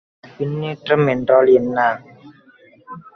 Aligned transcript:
மின்னேற்றம் 0.37 1.05
என்றால் 1.07 1.49
என்ன? 1.53 1.77